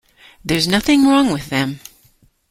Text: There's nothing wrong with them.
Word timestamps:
There's 0.43 0.67
nothing 0.67 1.05
wrong 1.07 1.31
with 1.31 1.49
them. 1.49 1.79